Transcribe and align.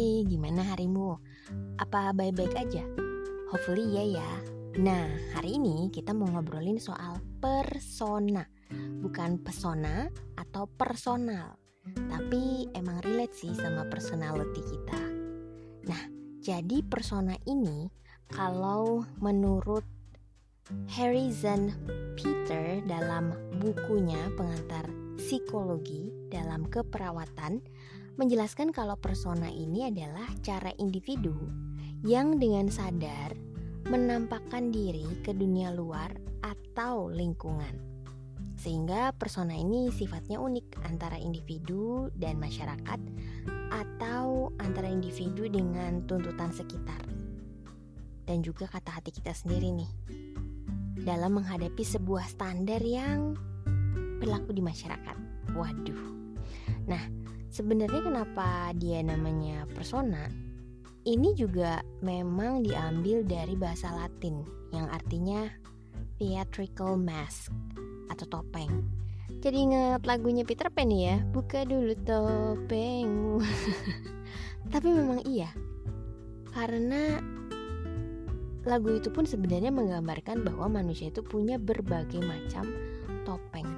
Gimana 0.00 0.74
harimu? 0.74 1.14
Apa 1.78 2.10
baik-baik 2.10 2.54
aja? 2.58 2.82
Hopefully 3.54 3.86
ya 3.94 4.18
ya. 4.18 4.30
Nah, 4.82 5.06
hari 5.30 5.54
ini 5.54 5.86
kita 5.94 6.10
mau 6.10 6.26
ngobrolin 6.26 6.82
soal 6.82 7.22
persona. 7.38 8.42
Bukan 8.74 9.38
pesona 9.38 10.10
atau 10.34 10.66
personal. 10.66 11.54
Tapi 11.86 12.66
emang 12.74 12.98
relate 13.06 13.38
sih 13.38 13.54
sama 13.54 13.86
personality 13.86 14.62
kita. 14.66 15.00
Nah, 15.86 16.02
jadi 16.42 16.82
persona 16.82 17.38
ini 17.46 17.86
kalau 18.26 19.06
menurut 19.22 19.86
Harrison 20.90 21.70
Peter 22.18 22.82
dalam 22.88 23.30
bukunya 23.62 24.32
pengantar 24.34 24.88
psikologi 25.20 26.10
dalam 26.32 26.66
keperawatan 26.66 27.62
menjelaskan 28.14 28.70
kalau 28.70 28.94
persona 28.94 29.50
ini 29.50 29.90
adalah 29.90 30.30
cara 30.42 30.70
individu 30.78 31.34
yang 32.06 32.38
dengan 32.38 32.70
sadar 32.70 33.34
menampakkan 33.90 34.72
diri 34.72 35.04
ke 35.20 35.34
dunia 35.36 35.74
luar 35.74 36.14
atau 36.40 37.10
lingkungan. 37.10 37.94
Sehingga 38.54 39.12
persona 39.18 39.52
ini 39.52 39.90
sifatnya 39.90 40.38
unik 40.38 40.86
antara 40.86 41.18
individu 41.18 42.08
dan 42.14 42.38
masyarakat 42.38 43.00
atau 43.74 44.54
antara 44.62 44.86
individu 44.88 45.50
dengan 45.50 46.06
tuntutan 46.06 46.54
sekitar. 46.54 47.02
Dan 48.24 48.40
juga 48.40 48.70
kata 48.70 49.02
hati 49.02 49.10
kita 49.12 49.36
sendiri 49.36 49.68
nih. 49.74 49.90
Dalam 51.04 51.36
menghadapi 51.36 51.84
sebuah 51.84 52.24
standar 52.30 52.80
yang 52.80 53.36
berlaku 54.22 54.56
di 54.56 54.62
masyarakat. 54.64 55.16
Waduh. 55.52 56.04
Nah, 56.88 57.04
Sebenarnya 57.54 58.02
kenapa 58.02 58.74
dia 58.74 58.98
namanya 59.06 59.62
persona? 59.70 60.26
Ini 61.06 61.38
juga 61.38 61.86
memang 62.02 62.66
diambil 62.66 63.22
dari 63.22 63.54
bahasa 63.54 63.94
Latin 63.94 64.42
yang 64.74 64.90
artinya 64.90 65.46
theatrical 66.18 66.98
mask 66.98 67.54
atau 68.10 68.26
topeng. 68.26 68.82
Jadi 69.38 69.70
ingat 69.70 70.02
lagunya 70.02 70.42
Peter 70.42 70.66
Pan 70.66 70.90
ya, 70.90 71.22
buka 71.30 71.62
dulu 71.62 71.94
topengmu. 72.02 73.38
Tapi 74.74 74.88
memang 74.90 75.22
iya, 75.22 75.54
karena 76.50 77.22
lagu 78.66 78.98
itu 78.98 79.14
pun 79.14 79.30
sebenarnya 79.30 79.70
menggambarkan 79.70 80.42
bahwa 80.42 80.82
manusia 80.82 81.06
itu 81.06 81.22
punya 81.22 81.62
berbagai 81.62 82.18
macam 82.18 82.66
topeng 83.22 83.70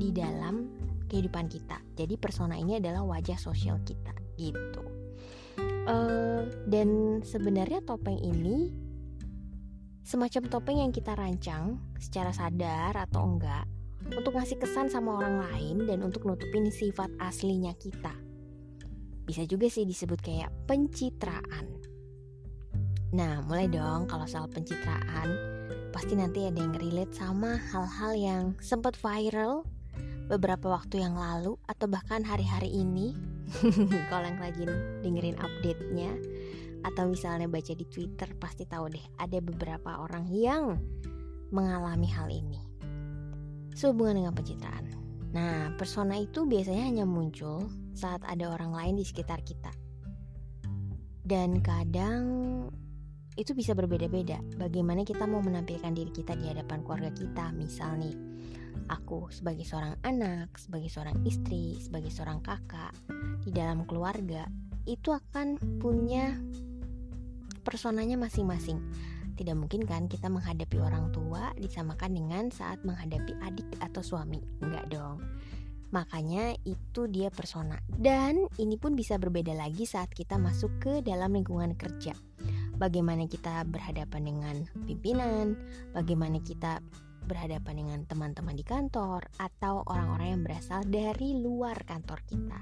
di 0.00 0.08
dalam 0.08 0.79
kehidupan 1.10 1.50
kita. 1.50 1.82
Jadi 1.98 2.14
persona 2.14 2.54
ini 2.54 2.78
adalah 2.78 3.02
wajah 3.02 3.36
sosial 3.36 3.82
kita 3.82 4.14
gitu. 4.38 4.86
Uh, 5.90 6.46
dan 6.70 7.20
sebenarnya 7.26 7.82
topeng 7.82 8.16
ini 8.22 8.70
semacam 10.06 10.42
topeng 10.46 10.78
yang 10.80 10.94
kita 10.94 11.18
rancang 11.18 11.82
secara 11.98 12.30
sadar 12.30 12.94
atau 12.94 13.26
enggak 13.26 13.66
untuk 14.08 14.32
ngasih 14.32 14.56
kesan 14.56 14.88
sama 14.88 15.20
orang 15.20 15.44
lain 15.50 15.76
dan 15.84 16.00
untuk 16.00 16.24
nutupin 16.24 16.70
sifat 16.72 17.10
aslinya 17.20 17.76
kita. 17.76 18.14
Bisa 19.28 19.44
juga 19.44 19.68
sih 19.68 19.84
disebut 19.84 20.18
kayak 20.24 20.50
pencitraan. 20.64 21.66
Nah, 23.10 23.42
mulai 23.46 23.66
dong 23.66 24.06
kalau 24.06 24.26
soal 24.26 24.46
pencitraan, 24.50 25.28
pasti 25.90 26.14
nanti 26.14 26.46
ada 26.46 26.58
yang 26.58 26.74
relate 26.78 27.14
sama 27.14 27.58
hal-hal 27.70 28.12
yang 28.14 28.44
sempat 28.62 28.94
viral 28.94 29.66
beberapa 30.30 30.70
waktu 30.70 31.02
yang 31.02 31.18
lalu 31.18 31.58
atau 31.66 31.90
bahkan 31.90 32.22
hari-hari 32.22 32.70
ini 32.70 33.18
kalau 34.10 34.30
yang 34.30 34.38
lagi 34.38 34.62
dengerin 35.02 35.34
update-nya 35.42 36.14
atau 36.86 37.10
misalnya 37.10 37.50
baca 37.50 37.74
di 37.74 37.82
Twitter 37.90 38.30
pasti 38.38 38.62
tahu 38.64 38.94
deh 38.94 39.04
ada 39.18 39.42
beberapa 39.42 39.98
orang 39.98 40.30
yang 40.30 40.78
mengalami 41.50 42.06
hal 42.06 42.30
ini 42.30 42.62
sehubungan 43.74 44.22
dengan 44.22 44.34
pencitraan. 44.34 44.86
Nah, 45.30 45.74
persona 45.78 46.18
itu 46.18 46.42
biasanya 46.46 46.84
hanya 46.90 47.06
muncul 47.06 47.70
saat 47.94 48.22
ada 48.26 48.50
orang 48.50 48.74
lain 48.74 48.94
di 48.98 49.04
sekitar 49.06 49.42
kita. 49.46 49.70
Dan 51.22 51.62
kadang 51.62 52.26
itu 53.38 53.54
bisa 53.54 53.78
berbeda-beda. 53.78 54.42
Bagaimana 54.58 55.06
kita 55.06 55.30
mau 55.30 55.38
menampilkan 55.38 55.94
diri 55.94 56.10
kita 56.10 56.34
di 56.34 56.50
hadapan 56.50 56.82
keluarga 56.82 57.14
kita, 57.14 57.54
misal 57.54 57.94
nih 58.02 58.14
aku 58.88 59.28
sebagai 59.34 59.66
seorang 59.66 59.98
anak, 60.06 60.54
sebagai 60.56 60.88
seorang 60.88 61.18
istri, 61.26 61.76
sebagai 61.82 62.08
seorang 62.08 62.40
kakak 62.40 62.94
di 63.44 63.50
dalam 63.52 63.84
keluarga 63.84 64.46
itu 64.88 65.12
akan 65.12 65.60
punya 65.82 66.38
personanya 67.60 68.16
masing-masing. 68.16 68.80
Tidak 69.36 69.56
mungkin 69.56 69.88
kan 69.88 70.04
kita 70.04 70.28
menghadapi 70.28 70.76
orang 70.80 71.12
tua 71.12 71.52
disamakan 71.56 72.12
dengan 72.12 72.44
saat 72.52 72.80
menghadapi 72.84 73.32
adik 73.40 73.68
atau 73.80 74.04
suami. 74.04 74.40
Enggak 74.60 74.92
dong. 74.92 75.24
Makanya 75.90 76.54
itu 76.62 77.10
dia 77.10 77.32
persona. 77.32 77.80
Dan 77.88 78.46
ini 78.60 78.78
pun 78.78 78.94
bisa 78.94 79.18
berbeda 79.18 79.56
lagi 79.56 79.88
saat 79.88 80.12
kita 80.12 80.38
masuk 80.38 80.70
ke 80.78 80.92
dalam 81.02 81.34
lingkungan 81.34 81.74
kerja. 81.74 82.14
Bagaimana 82.78 83.28
kita 83.28 83.66
berhadapan 83.68 84.22
dengan 84.24 84.56
pimpinan, 84.86 85.58
bagaimana 85.92 86.40
kita 86.40 86.80
berhadapan 87.24 87.84
dengan 87.84 88.00
teman-teman 88.08 88.56
di 88.56 88.64
kantor 88.64 89.26
atau 89.38 89.84
orang-orang 89.86 90.38
yang 90.38 90.42
berasal 90.44 90.80
dari 90.86 91.36
luar 91.40 91.76
kantor 91.84 92.20
kita. 92.26 92.60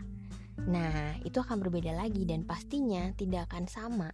Nah, 0.69 1.17
itu 1.23 1.39
akan 1.39 1.63
berbeda 1.63 1.95
lagi 1.95 2.27
dan 2.27 2.43
pastinya 2.43 3.15
tidak 3.15 3.49
akan 3.53 3.65
sama 3.71 4.09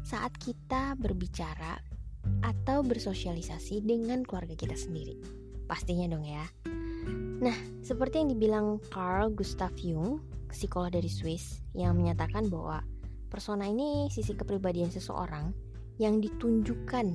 saat 0.00 0.32
kita 0.38 0.96
berbicara 0.96 1.76
atau 2.40 2.80
bersosialisasi 2.86 3.84
dengan 3.84 4.24
keluarga 4.24 4.56
kita 4.56 4.76
sendiri. 4.76 5.18
Pastinya 5.66 6.06
dong 6.08 6.24
ya. 6.24 6.44
Nah, 7.40 7.56
seperti 7.80 8.20
yang 8.20 8.28
dibilang 8.36 8.66
Carl 8.92 9.32
Gustav 9.32 9.72
Jung, 9.80 10.20
psikolog 10.52 10.92
dari 10.92 11.08
Swiss, 11.08 11.64
yang 11.72 11.96
menyatakan 11.96 12.52
bahwa 12.52 12.84
persona 13.32 13.64
ini 13.64 14.12
sisi 14.12 14.36
kepribadian 14.36 14.92
seseorang 14.92 15.54
yang 15.96 16.20
ditunjukkan 16.20 17.06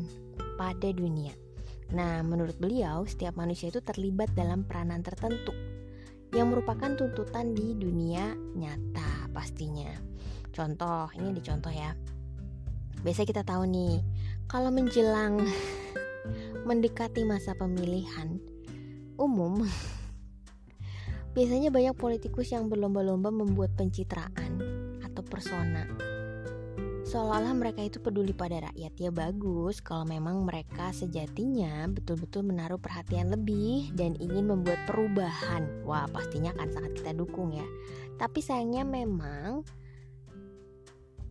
pada 0.57 0.89
dunia. 0.93 1.44
Nah, 1.93 2.25
menurut 2.25 2.57
beliau, 2.57 3.05
setiap 3.05 3.37
manusia 3.37 3.69
itu 3.69 3.77
terlibat 3.83 4.33
dalam 4.33 4.65
peranan 4.65 5.05
tertentu 5.05 5.53
yang 6.33 6.49
merupakan 6.49 6.89
tuntutan 6.97 7.53
di 7.53 7.77
dunia 7.77 8.33
nyata 8.57 9.29
pastinya. 9.29 9.93
Contoh, 10.49 11.11
ini 11.13 11.29
di 11.35 11.41
contoh 11.45 11.69
ya. 11.69 11.93
Biasa 13.05 13.21
kita 13.21 13.45
tahu 13.45 13.69
nih, 13.69 14.01
kalau 14.49 14.73
menjelang 14.73 15.45
mendekati 16.67 17.21
masa 17.21 17.53
pemilihan 17.53 18.41
umum, 19.21 19.61
biasanya 21.37 21.69
banyak 21.69 21.93
politikus 21.93 22.49
yang 22.49 22.65
berlomba-lomba 22.65 23.29
membuat 23.29 23.77
pencitraan 23.77 24.57
atau 25.05 25.21
persona 25.21 26.14
seolah-olah 27.15 27.55
mereka 27.55 27.79
itu 27.79 28.03
peduli 28.03 28.35
pada 28.35 28.67
rakyat. 28.67 28.93
Ya 28.99 29.07
bagus 29.07 29.79
kalau 29.79 30.03
memang 30.03 30.43
mereka 30.43 30.91
sejatinya 30.91 31.87
betul-betul 31.87 32.43
menaruh 32.43 32.75
perhatian 32.75 33.31
lebih 33.31 33.87
dan 33.95 34.19
ingin 34.19 34.51
membuat 34.51 34.83
perubahan. 34.83 35.63
Wah 35.87 36.11
pastinya 36.11 36.51
akan 36.59 36.75
sangat 36.75 36.91
kita 36.99 37.15
dukung 37.15 37.55
ya. 37.55 37.63
Tapi 38.19 38.43
sayangnya 38.43 38.83
memang 38.83 39.63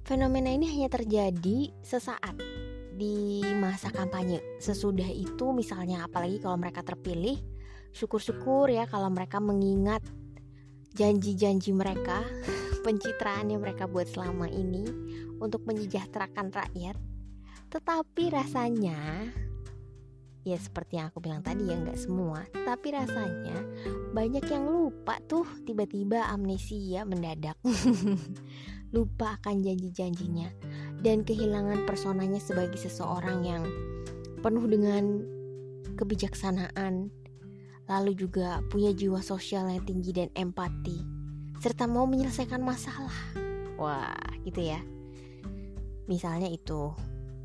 fenomena 0.08 0.48
ini 0.56 0.72
hanya 0.72 0.88
terjadi 0.88 1.68
sesaat 1.84 2.40
di 2.96 3.44
masa 3.60 3.92
kampanye. 3.92 4.40
Sesudah 4.56 5.12
itu 5.12 5.52
misalnya 5.52 6.08
apalagi 6.08 6.40
kalau 6.40 6.56
mereka 6.56 6.80
terpilih 6.80 7.36
syukur-syukur 7.92 8.72
ya 8.72 8.88
kalau 8.88 9.12
mereka 9.12 9.36
mengingat 9.36 10.00
janji-janji 10.96 11.76
mereka 11.76 12.24
pencitraan 12.84 13.48
yang 13.48 13.64
mereka 13.64 13.88
buat 13.88 14.04
selama 14.04 14.44
ini 14.52 14.84
untuk 15.40 15.64
menyejahterakan 15.64 16.52
rakyat, 16.52 17.00
tetapi 17.72 18.28
rasanya 18.28 19.32
ya 20.44 20.60
seperti 20.60 21.00
yang 21.00 21.08
aku 21.08 21.24
bilang 21.24 21.40
tadi 21.40 21.72
ya 21.72 21.80
nggak 21.80 21.96
semua. 21.96 22.44
Tapi 22.52 22.92
rasanya 22.92 23.56
banyak 24.12 24.44
yang 24.44 24.68
lupa 24.68 25.16
tuh 25.24 25.48
tiba-tiba 25.64 26.28
amnesia 26.28 27.08
mendadak. 27.08 27.56
Lupa 28.94 29.34
akan 29.42 29.58
janji-janjinya 29.58 30.54
dan 31.02 31.26
kehilangan 31.26 31.82
personanya 31.82 32.38
sebagai 32.38 32.78
seseorang 32.78 33.42
yang 33.42 33.66
penuh 34.38 34.70
dengan 34.70 35.18
kebijaksanaan 35.98 37.10
lalu 37.90 38.12
juga 38.14 38.62
punya 38.70 38.94
jiwa 38.94 39.18
sosial 39.18 39.66
yang 39.66 39.82
tinggi 39.82 40.14
dan 40.14 40.30
empati 40.38 41.13
serta 41.64 41.88
mau 41.88 42.04
menyelesaikan 42.04 42.60
masalah 42.60 43.16
wah 43.80 44.12
gitu 44.44 44.60
ya 44.60 44.84
misalnya 46.04 46.52
itu 46.52 46.92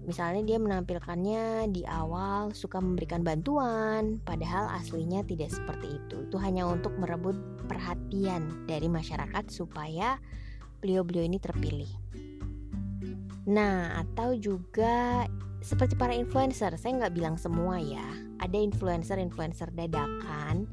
Misalnya 0.10 0.42
dia 0.42 0.58
menampilkannya 0.58 1.70
di 1.70 1.86
awal 1.86 2.50
suka 2.56 2.82
memberikan 2.82 3.22
bantuan, 3.22 4.18
padahal 4.26 4.66
aslinya 4.74 5.22
tidak 5.22 5.54
seperti 5.54 6.02
itu. 6.02 6.26
Itu 6.26 6.42
hanya 6.42 6.66
untuk 6.66 6.98
merebut 6.98 7.38
perhatian 7.70 8.66
dari 8.66 8.90
masyarakat 8.90 9.54
supaya 9.54 10.18
beliau-beliau 10.82 11.30
ini 11.30 11.38
terpilih. 11.38 11.92
Nah, 13.54 14.02
atau 14.02 14.34
juga 14.34 15.30
seperti 15.62 15.94
para 15.94 16.18
influencer, 16.18 16.74
saya 16.80 17.06
nggak 17.06 17.14
bilang 17.14 17.38
semua 17.38 17.78
ya. 17.78 18.10
Ada 18.42 18.56
influencer-influencer 18.56 19.78
dadakan 19.78 20.66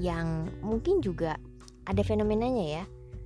yang 0.00 0.48
mungkin 0.64 1.04
juga 1.04 1.36
ada 1.90 2.06
fenomenanya 2.06 2.64
ya, 2.78 2.84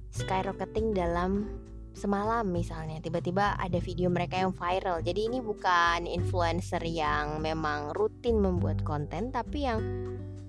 skyrocketing 0.09 0.97
dalam 0.97 1.53
semalam 1.93 2.49
misalnya. 2.49 2.97
Tiba-tiba 3.05 3.61
ada 3.61 3.77
video 3.77 4.09
mereka 4.09 4.41
yang 4.41 4.57
viral. 4.57 5.05
Jadi 5.05 5.29
ini 5.29 5.39
bukan 5.45 6.09
influencer 6.09 6.81
yang 6.81 7.45
memang 7.45 7.93
rutin 7.93 8.41
membuat 8.41 8.81
konten 8.81 9.29
tapi 9.29 9.69
yang 9.69 9.85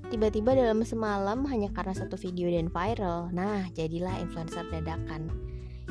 tiba-tiba 0.07 0.55
dalam 0.55 0.79
semalam 0.87 1.43
hanya 1.51 1.67
karena 1.75 1.91
satu 1.91 2.15
video 2.15 2.47
dan 2.47 2.71
viral. 2.71 3.27
Nah 3.35 3.67
jadilah 3.75 4.15
influencer 4.23 4.63
dadakan. 4.71 5.27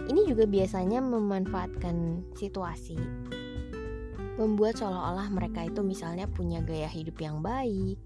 Ini 0.09 0.25
juga 0.25 0.49
biasanya 0.49 1.05
memanfaatkan 1.05 2.25
situasi. 2.35 2.97
Membuat 4.35 4.81
seolah-olah 4.83 5.31
mereka 5.31 5.63
itu 5.63 5.85
misalnya 5.87 6.27
punya 6.27 6.59
gaya 6.59 6.91
hidup 6.91 7.21
yang 7.23 7.39
baik 7.39 8.01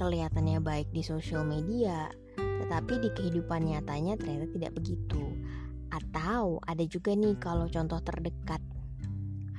kelihatannya 0.00 0.64
baik 0.64 0.88
di 0.96 1.04
sosial 1.04 1.44
media 1.44 2.08
tetapi 2.60 3.00
di 3.00 3.08
kehidupan 3.16 3.64
nyatanya 3.64 4.20
ternyata 4.20 4.46
tidak 4.52 4.72
begitu. 4.76 5.24
Atau 5.90 6.62
ada 6.62 6.84
juga 6.86 7.16
nih 7.16 7.34
kalau 7.40 7.66
contoh 7.66 7.98
terdekat. 8.04 8.62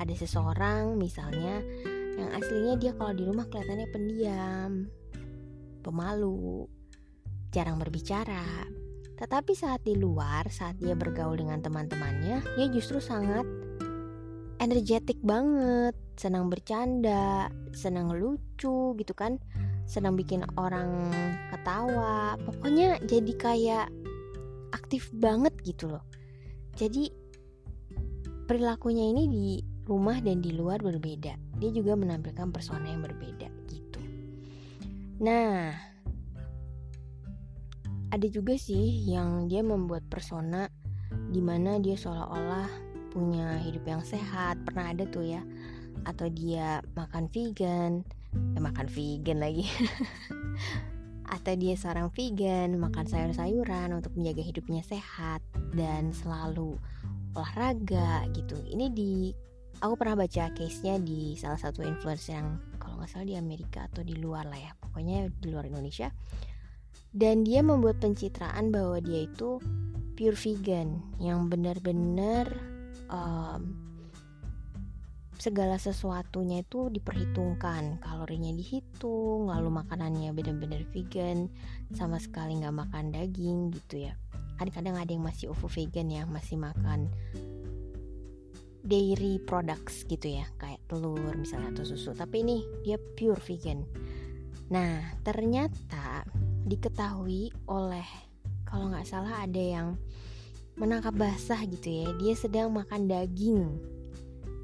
Ada 0.01 0.17
seseorang 0.17 0.97
misalnya 0.97 1.61
Yang 2.17 2.29
aslinya 2.41 2.73
dia 2.81 2.91
kalau 2.97 3.13
di 3.13 3.21
rumah 3.21 3.45
kelihatannya 3.45 3.87
pendiam 3.93 4.71
Pemalu 5.85 6.65
Jarang 7.53 7.77
berbicara. 7.77 8.65
Tetapi 9.21 9.53
saat 9.53 9.85
di 9.85 9.93
luar 9.93 10.49
Saat 10.49 10.81
dia 10.81 10.97
bergaul 10.97 11.37
dengan 11.37 11.61
teman-temannya 11.61 12.41
Dia 12.57 12.67
justru 12.73 12.97
sangat 12.97 13.45
energetik 14.57 15.21
banget 15.21 15.93
Senang 16.17 16.49
bercanda 16.49 17.53
Senang 17.69 18.17
lucu 18.17 18.97
gitu 18.97 19.13
kan 19.13 19.37
Senang 19.91 20.15
bikin 20.15 20.47
orang 20.55 21.11
ketawa 21.51 22.39
Pokoknya 22.47 22.95
jadi 23.03 23.33
kayak 23.35 23.87
aktif 24.71 25.11
banget 25.11 25.51
gitu 25.67 25.91
loh 25.91 26.07
jadi 26.79 27.11
perilakunya 28.47 29.11
ini 29.11 29.23
di 29.27 29.47
rumah 29.87 30.19
dan 30.23 30.39
di 30.39 30.55
luar 30.55 30.79
berbeda. 30.79 31.35
Dia 31.59 31.69
juga 31.71 31.99
menampilkan 31.99 32.51
persona 32.51 32.87
yang 32.87 33.03
berbeda 33.03 33.47
gitu. 33.67 34.01
Nah, 35.21 35.75
ada 38.11 38.27
juga 38.27 38.55
sih 38.57 39.07
yang 39.07 39.47
dia 39.47 39.61
membuat 39.61 40.07
persona 40.07 40.67
di 41.31 41.39
mana 41.43 41.79
dia 41.79 41.95
seolah-olah 41.95 42.67
punya 43.11 43.59
hidup 43.63 43.83
yang 43.87 44.03
sehat. 44.03 44.59
Pernah 44.63 44.95
ada 44.95 45.03
tuh 45.07 45.27
ya. 45.27 45.43
Atau 46.07 46.31
dia 46.33 46.81
makan 46.97 47.29
vegan, 47.29 48.01
makan 48.59 48.87
vegan 48.87 49.39
lagi. 49.39 49.65
atau 51.31 51.55
dia 51.55 51.79
seorang 51.79 52.11
vegan, 52.11 52.75
makan 52.75 53.07
sayur-sayuran 53.07 53.95
untuk 53.95 54.11
menjaga 54.19 54.43
hidupnya 54.43 54.83
sehat 54.83 55.39
dan 55.71 56.11
selalu 56.11 56.75
olahraga 57.31 58.27
gitu. 58.35 58.59
Ini 58.67 58.91
di 58.91 59.31
aku 59.79 59.95
pernah 59.95 60.19
baca 60.19 60.51
case-nya 60.51 60.99
di 60.99 61.39
salah 61.39 61.55
satu 61.55 61.87
influencer 61.87 62.35
yang 62.35 62.59
kalau 62.75 62.99
nggak 62.99 63.09
salah 63.09 63.27
di 63.31 63.39
Amerika 63.39 63.87
atau 63.87 64.03
di 64.03 64.19
luar 64.19 64.43
lah 64.51 64.59
ya, 64.59 64.71
pokoknya 64.75 65.31
di 65.31 65.47
luar 65.47 65.71
Indonesia. 65.71 66.11
Dan 67.11 67.47
dia 67.47 67.63
membuat 67.63 68.03
pencitraan 68.03 68.71
bahwa 68.71 68.99
dia 68.99 69.23
itu 69.23 69.59
pure 70.19 70.35
vegan 70.35 70.99
yang 71.19 71.47
benar-benar 71.47 72.51
um, 73.07 73.80
segala 75.41 75.81
sesuatunya 75.81 76.61
itu 76.61 76.93
diperhitungkan. 76.93 77.97
Kalorinya 77.97 78.53
dihitung 78.53 79.49
lalu 79.49 79.73
makanannya 79.73 80.29
benar-benar 80.37 80.85
vegan 80.93 81.49
sama 81.97 82.21
sekali 82.21 82.61
nggak 82.61 82.77
makan 82.77 83.09
daging 83.09 83.73
gitu 83.73 84.05
ya. 84.05 84.13
Kadang-kadang 84.61 85.01
ada 85.01 85.09
yang 85.09 85.25
masih 85.25 85.49
ovo 85.49 85.65
vegan 85.65 86.13
ya 86.13 86.29
masih 86.29 86.61
makan 86.61 87.09
dairy 88.85 89.41
products 89.41 90.05
gitu 90.05 90.37
ya 90.37 90.45
kayak 90.61 90.77
telur 90.85 91.33
misalnya 91.33 91.73
atau 91.73 91.89
susu. 91.89 92.13
Tapi 92.13 92.45
ini 92.45 92.61
dia 92.85 93.01
pure 93.17 93.41
vegan. 93.41 93.81
Nah 94.69 95.17
ternyata 95.25 96.21
diketahui 96.69 97.49
oleh 97.65 98.05
kalau 98.69 98.93
nggak 98.93 99.09
salah 99.09 99.41
ada 99.41 99.57
yang 99.57 99.97
menangkap 100.77 101.17
basah 101.17 101.65
gitu 101.65 101.89
ya 101.89 102.07
dia 102.21 102.33
sedang 102.37 102.69
makan 102.69 103.09
daging 103.09 103.81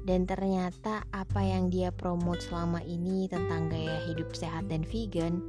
dan 0.08 0.24
ternyata 0.24 1.04
apa 1.12 1.44
yang 1.44 1.68
dia 1.68 1.92
promote 1.92 2.40
selama 2.40 2.80
ini 2.80 3.28
tentang 3.28 3.68
gaya 3.68 4.00
hidup 4.08 4.32
sehat 4.32 4.64
dan 4.72 4.80
vegan 4.88 5.44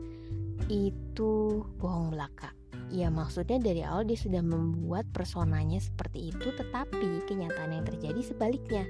itu 0.67 1.63
bohong 1.79 2.11
belaka. 2.11 2.51
Ya 2.91 3.07
maksudnya 3.07 3.55
dari 3.63 3.87
awal 3.87 4.03
dia 4.03 4.19
sudah 4.19 4.43
membuat 4.43 5.07
personanya 5.15 5.79
seperti 5.79 6.35
itu 6.35 6.51
tetapi 6.51 7.23
kenyataan 7.23 7.71
yang 7.71 7.87
terjadi 7.87 8.19
sebaliknya. 8.19 8.83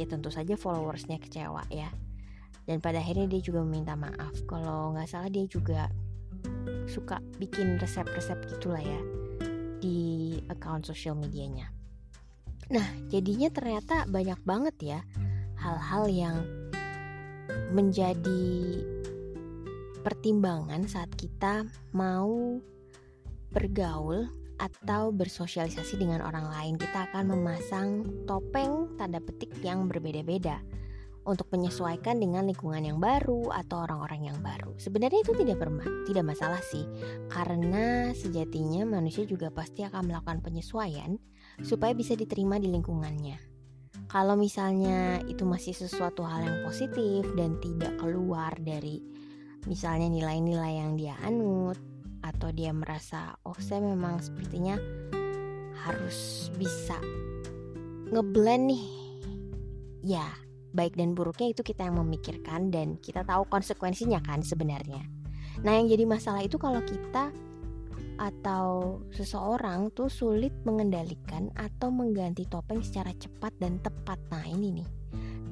Ya 0.00 0.08
tentu 0.08 0.32
saja 0.32 0.56
followersnya 0.56 1.20
kecewa 1.20 1.68
ya. 1.68 1.92
Dan 2.64 2.80
pada 2.80 3.04
akhirnya 3.04 3.28
dia 3.28 3.44
juga 3.44 3.60
meminta 3.60 3.92
maaf 3.92 4.32
kalau 4.48 4.96
nggak 4.96 5.12
salah 5.12 5.28
dia 5.28 5.44
juga 5.44 5.92
suka 6.88 7.20
bikin 7.36 7.76
resep-resep 7.76 8.48
gitulah 8.48 8.80
ya 8.80 9.00
di 9.76 10.40
account 10.48 10.88
sosial 10.88 11.20
medianya. 11.20 11.81
Nah, 12.72 12.88
jadinya 13.12 13.52
ternyata 13.52 14.08
banyak 14.08 14.40
banget 14.48 14.76
ya 14.80 15.00
hal-hal 15.60 16.08
yang 16.08 16.36
menjadi 17.68 18.80
pertimbangan 20.00 20.88
saat 20.88 21.12
kita 21.14 21.68
mau 21.92 22.58
bergaul 23.52 24.26
atau 24.56 25.12
bersosialisasi 25.12 26.00
dengan 26.00 26.24
orang 26.24 26.48
lain. 26.48 26.74
Kita 26.80 27.12
akan 27.12 27.36
memasang 27.36 27.88
topeng 28.24 28.96
tanda 28.96 29.20
petik 29.20 29.52
yang 29.60 29.84
berbeda-beda 29.84 30.64
untuk 31.22 31.46
menyesuaikan 31.54 32.18
dengan 32.18 32.50
lingkungan 32.50 32.82
yang 32.82 32.98
baru 32.98 33.52
atau 33.54 33.86
orang-orang 33.86 34.32
yang 34.32 34.38
baru. 34.42 34.74
Sebenarnya 34.80 35.22
itu 35.22 35.36
tidak 35.38 35.62
berma 35.62 35.86
tidak 36.08 36.24
masalah 36.34 36.58
sih, 36.66 36.82
karena 37.30 38.10
sejatinya 38.10 38.82
manusia 38.88 39.22
juga 39.22 39.52
pasti 39.54 39.86
akan 39.86 40.10
melakukan 40.10 40.42
penyesuaian 40.42 41.20
supaya 41.62 41.94
bisa 41.94 42.14
diterima 42.18 42.58
di 42.58 42.68
lingkungannya. 42.70 43.38
Kalau 44.12 44.36
misalnya 44.36 45.24
itu 45.24 45.48
masih 45.48 45.72
sesuatu 45.72 46.20
hal 46.20 46.44
yang 46.44 46.58
positif 46.68 47.24
dan 47.32 47.56
tidak 47.64 47.96
keluar 47.96 48.52
dari 48.60 49.00
misalnya 49.64 50.12
nilai-nilai 50.12 50.72
yang 50.84 51.00
dia 51.00 51.16
anut 51.24 51.80
atau 52.20 52.52
dia 52.52 52.70
merasa 52.76 53.34
oh 53.48 53.56
saya 53.56 53.82
memang 53.82 54.20
sepertinya 54.20 54.76
harus 55.82 56.50
bisa 56.60 57.00
ngeblend 58.12 58.68
nih. 58.68 58.84
Ya, 60.02 60.28
baik 60.76 60.98
dan 60.98 61.16
buruknya 61.16 61.54
itu 61.56 61.62
kita 61.64 61.88
yang 61.88 61.96
memikirkan 62.02 62.68
dan 62.68 62.98
kita 63.00 63.24
tahu 63.24 63.48
konsekuensinya 63.48 64.20
kan 64.20 64.44
sebenarnya. 64.44 65.02
Nah, 65.62 65.72
yang 65.78 65.86
jadi 65.88 66.04
masalah 66.04 66.42
itu 66.42 66.58
kalau 66.58 66.82
kita 66.82 67.30
atau 68.20 69.00
seseorang 69.12 69.92
tuh 69.92 70.12
sulit 70.12 70.52
mengendalikan 70.64 71.48
atau 71.56 71.88
mengganti 71.88 72.48
topeng 72.48 72.84
secara 72.84 73.12
cepat 73.16 73.52
dan 73.60 73.78
tepat. 73.80 74.18
Nah, 74.32 74.44
ini 74.48 74.82
nih. 74.82 74.88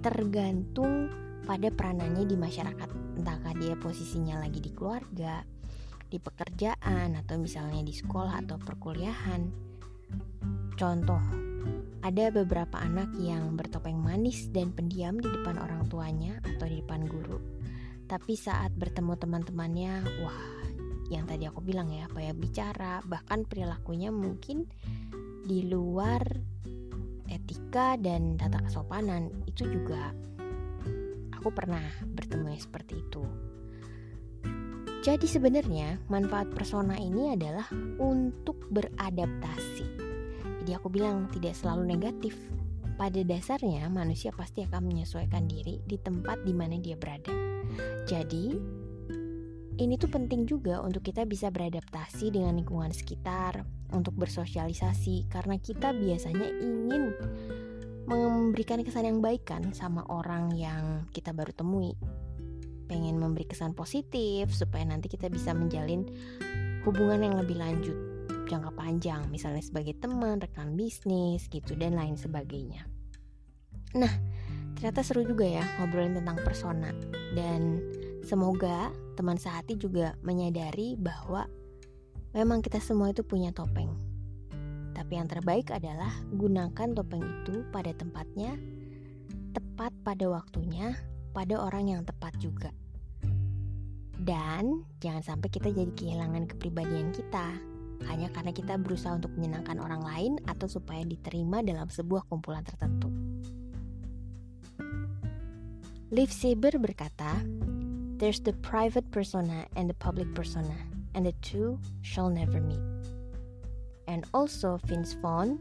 Tergantung 0.00 1.12
pada 1.44 1.68
peranannya 1.72 2.24
di 2.28 2.36
masyarakat. 2.36 2.88
Entahkah 3.20 3.54
dia 3.56 3.74
posisinya 3.76 4.40
lagi 4.40 4.60
di 4.60 4.70
keluarga, 4.72 5.44
di 6.10 6.18
pekerjaan 6.18 7.14
atau 7.14 7.36
misalnya 7.38 7.84
di 7.86 7.94
sekolah 7.94 8.42
atau 8.44 8.56
perkuliahan. 8.58 9.42
Contoh, 10.74 11.22
ada 12.00 12.32
beberapa 12.32 12.80
anak 12.80 13.12
yang 13.20 13.54
bertopeng 13.54 14.00
manis 14.00 14.48
dan 14.48 14.72
pendiam 14.72 15.20
di 15.20 15.28
depan 15.28 15.60
orang 15.60 15.84
tuanya 15.92 16.40
atau 16.40 16.64
di 16.64 16.80
depan 16.80 17.04
guru. 17.04 17.36
Tapi 18.08 18.34
saat 18.34 18.74
bertemu 18.74 19.14
teman-temannya, 19.14 19.92
wah, 20.24 20.59
yang 21.10 21.26
tadi 21.26 21.44
aku 21.50 21.58
bilang 21.58 21.90
ya, 21.90 22.06
banyak 22.06 22.38
bicara, 22.38 23.02
bahkan 23.02 23.42
perilakunya 23.42 24.14
mungkin 24.14 24.70
di 25.42 25.66
luar 25.66 26.22
etika 27.26 27.98
dan 27.98 28.38
tata 28.38 28.62
kesopanan. 28.62 29.42
Itu 29.50 29.66
juga 29.66 30.14
aku 31.34 31.50
pernah 31.50 31.82
bertemu 32.14 32.54
seperti 32.54 32.94
itu. 33.02 33.24
Jadi 35.00 35.24
sebenarnya 35.24 35.96
manfaat 36.12 36.52
persona 36.52 36.94
ini 37.00 37.32
adalah 37.32 37.64
untuk 37.98 38.68
beradaptasi. 38.68 39.88
Jadi 40.60 40.76
aku 40.76 40.92
bilang 40.92 41.26
tidak 41.32 41.56
selalu 41.56 41.96
negatif. 41.96 42.36
Pada 43.00 43.16
dasarnya 43.24 43.88
manusia 43.88 44.28
pasti 44.28 44.60
akan 44.60 44.84
menyesuaikan 44.84 45.48
diri 45.48 45.80
di 45.88 45.96
tempat 45.96 46.44
di 46.44 46.52
mana 46.52 46.76
dia 46.76 47.00
berada. 47.00 47.32
Jadi 48.04 48.60
ini 49.80 49.96
tuh 49.96 50.12
penting 50.12 50.44
juga 50.44 50.84
untuk 50.84 51.00
kita 51.00 51.24
bisa 51.24 51.48
beradaptasi 51.48 52.28
dengan 52.28 52.60
lingkungan 52.60 52.92
sekitar, 52.92 53.64
untuk 53.96 54.12
bersosialisasi 54.20 55.32
karena 55.32 55.56
kita 55.56 55.96
biasanya 55.96 56.48
ingin 56.60 57.16
memberikan 58.04 58.84
kesan 58.84 59.08
yang 59.08 59.18
baik 59.24 59.48
kan 59.48 59.72
sama 59.72 60.04
orang 60.12 60.52
yang 60.52 61.08
kita 61.14 61.32
baru 61.32 61.54
temui 61.54 61.94
pengen 62.90 63.22
memberi 63.22 63.46
kesan 63.46 63.70
positif 63.70 64.50
supaya 64.50 64.82
nanti 64.82 65.06
kita 65.06 65.30
bisa 65.30 65.54
menjalin 65.54 66.10
hubungan 66.82 67.22
yang 67.22 67.36
lebih 67.38 67.54
lanjut 67.54 67.94
jangka 68.50 68.74
panjang 68.74 69.22
misalnya 69.30 69.62
sebagai 69.62 69.94
teman, 70.02 70.42
rekan 70.42 70.74
bisnis 70.74 71.46
gitu 71.46 71.78
dan 71.78 71.94
lain 71.94 72.18
sebagainya. 72.18 72.82
Nah, 73.94 74.10
ternyata 74.74 75.06
seru 75.06 75.22
juga 75.22 75.46
ya 75.46 75.62
ngobrolin 75.78 76.18
tentang 76.18 76.42
persona 76.42 76.90
dan 77.38 77.78
semoga 78.26 78.90
teman 79.20 79.36
sehati 79.36 79.76
juga 79.76 80.16
menyadari 80.24 80.96
bahwa 80.96 81.44
memang 82.32 82.64
kita 82.64 82.80
semua 82.80 83.12
itu 83.12 83.20
punya 83.20 83.52
topeng. 83.52 83.92
Tapi 84.96 85.20
yang 85.20 85.28
terbaik 85.28 85.68
adalah 85.68 86.08
gunakan 86.32 86.88
topeng 86.96 87.20
itu 87.20 87.68
pada 87.68 87.92
tempatnya, 87.92 88.56
tepat 89.52 89.92
pada 90.00 90.24
waktunya, 90.32 90.96
pada 91.36 91.60
orang 91.60 91.92
yang 91.92 92.02
tepat 92.08 92.32
juga. 92.40 92.72
Dan 94.16 94.88
jangan 95.04 95.20
sampai 95.20 95.52
kita 95.52 95.68
jadi 95.68 95.92
kehilangan 95.92 96.48
kepribadian 96.56 97.12
kita 97.12 97.60
hanya 98.08 98.32
karena 98.32 98.56
kita 98.56 98.80
berusaha 98.80 99.12
untuk 99.12 99.36
menyenangkan 99.36 99.76
orang 99.84 100.00
lain 100.00 100.32
atau 100.48 100.64
supaya 100.64 101.04
diterima 101.04 101.60
dalam 101.60 101.92
sebuah 101.92 102.24
kumpulan 102.24 102.64
tertentu. 102.64 103.12
Liv 106.08 106.32
Saber 106.32 106.74
berkata, 106.80 107.38
There's 108.20 108.40
the 108.40 108.52
private 108.52 109.10
persona 109.10 109.64
and 109.76 109.88
the 109.88 109.94
public 109.94 110.34
persona, 110.34 110.76
and 111.14 111.24
the 111.24 111.32
two 111.40 111.80
shall 112.02 112.28
never 112.28 112.60
meet. 112.60 112.84
And 114.06 114.26
also 114.34 114.78
Vince 114.84 115.14
Vaughn, 115.14 115.58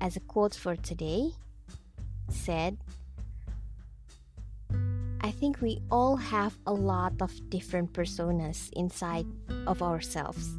as 0.00 0.14
a 0.14 0.20
quote 0.20 0.54
for 0.54 0.76
today, 0.76 1.32
said, 2.30 2.78
I 5.22 5.32
think 5.32 5.60
we 5.60 5.82
all 5.90 6.14
have 6.14 6.56
a 6.68 6.72
lot 6.72 7.14
of 7.20 7.32
different 7.50 7.92
personas 7.92 8.70
inside 8.74 9.26
of 9.66 9.82
ourselves. 9.82 10.56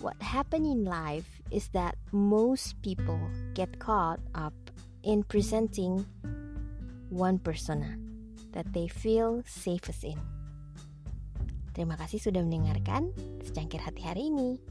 What 0.00 0.20
happens 0.20 0.66
in 0.66 0.84
life 0.84 1.40
is 1.52 1.68
that 1.68 1.94
most 2.10 2.82
people 2.82 3.20
get 3.54 3.78
caught 3.78 4.18
up 4.34 4.54
in 5.04 5.22
presenting 5.22 6.04
one 7.08 7.38
persona 7.38 8.03
that 8.54 8.70
they 8.70 8.86
feel 8.86 9.42
safest 9.44 10.06
in. 10.06 10.18
Terima 11.74 11.98
kasih 11.98 12.22
sudah 12.22 12.40
mendengarkan 12.46 13.10
secangkir 13.42 13.82
hati 13.82 14.06
hari 14.06 14.30
ini. 14.30 14.62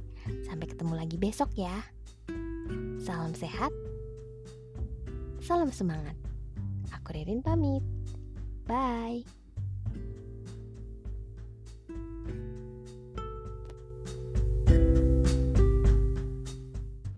Sampai 0.48 0.72
ketemu 0.72 0.96
lagi 0.96 1.20
besok 1.20 1.52
ya. 1.60 1.84
Salam 3.04 3.36
sehat. 3.36 3.76
Salam 5.44 5.68
semangat. 5.76 6.16
Aku 6.96 7.12
Ririn 7.12 7.44
pamit. 7.44 7.84
Bye. 8.64 9.43